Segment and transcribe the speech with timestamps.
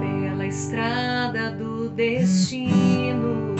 [0.00, 3.51] pela estrada do destino.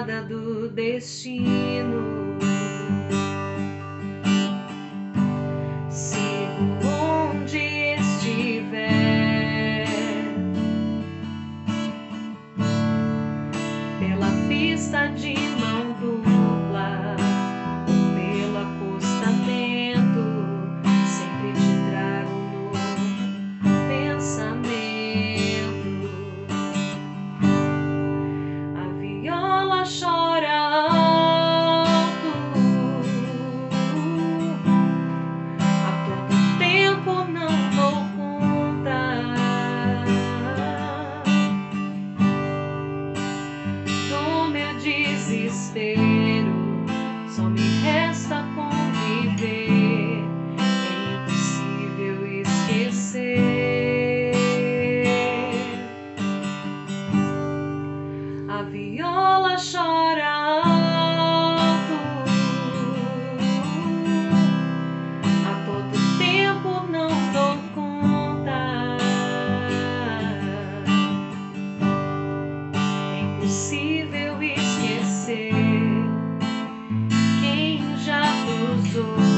[0.00, 2.38] Estrada do destino.
[5.90, 7.58] Sigo onde
[7.98, 9.86] estiver,
[13.98, 15.59] pela pista de
[45.70, 46.84] desespero,
[47.28, 50.24] só me resta conviver.
[50.58, 54.32] É impossível esquecer.
[58.48, 60.39] A viola chora.
[78.92, 79.29] so